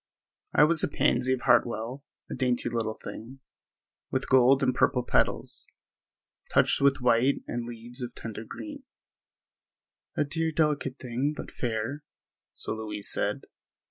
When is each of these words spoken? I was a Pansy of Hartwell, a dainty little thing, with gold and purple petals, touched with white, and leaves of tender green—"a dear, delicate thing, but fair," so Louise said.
I 0.55 0.63
was 0.63 0.83
a 0.83 0.87
Pansy 0.87 1.31
of 1.31 1.41
Hartwell, 1.41 2.03
a 2.27 2.33
dainty 2.33 2.69
little 2.69 2.95
thing, 2.95 3.39
with 4.09 4.27
gold 4.29 4.63
and 4.63 4.73
purple 4.73 5.05
petals, 5.05 5.67
touched 6.51 6.81
with 6.81 7.01
white, 7.01 7.43
and 7.47 7.67
leaves 7.67 8.01
of 8.01 8.15
tender 8.15 8.43
green—"a 8.43 10.25
dear, 10.25 10.51
delicate 10.53 10.97
thing, 10.97 11.35
but 11.37 11.51
fair," 11.51 12.01
so 12.55 12.73
Louise 12.73 13.11
said. 13.11 13.41